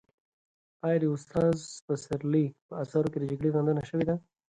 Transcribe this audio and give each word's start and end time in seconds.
آیا 0.85 0.97
د 1.01 1.05
استاد 1.13 1.55
پسرلي 1.87 2.45
په 2.67 2.73
اثارو 2.83 3.11
کې 3.11 3.17
د 3.19 3.23
جګړې 3.31 3.49
غندنه 3.55 3.81
شوې 3.89 4.03
ده؟ 4.09 4.15